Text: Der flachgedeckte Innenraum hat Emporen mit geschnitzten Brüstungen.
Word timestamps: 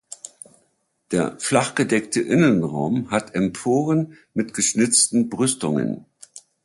Der 1.11 1.37
flachgedeckte 1.39 2.21
Innenraum 2.21 3.11
hat 3.11 3.35
Emporen 3.35 4.17
mit 4.33 4.55
geschnitzten 4.55 5.29
Brüstungen. 5.29 6.05